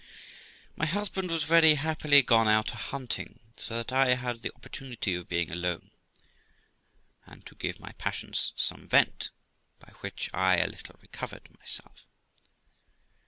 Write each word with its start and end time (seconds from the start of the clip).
My 0.75 0.87
husband 0.87 1.29
was 1.29 1.43
very 1.43 1.75
happily 1.75 2.23
gone 2.23 2.47
out 2.47 2.71
a 2.73 2.75
hunting, 2.75 3.39
so 3.55 3.75
that 3.77 3.91
I 3.93 4.15
had 4.15 4.39
the 4.41 4.51
opportunity 4.55 5.13
of 5.13 5.29
being 5.29 5.51
alone, 5.51 5.91
and 7.27 7.45
to 7.45 7.53
give 7.53 7.79
my 7.79 7.91
passions 7.99 8.51
some 8.55 8.87
vent, 8.87 9.29
by 9.77 9.91
which 9.99 10.31
I 10.33 10.57
a 10.57 10.65
little 10.65 10.95
recovered 11.03 11.55
myself. 11.55 12.07